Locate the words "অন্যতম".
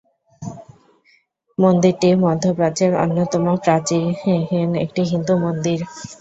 3.03-3.45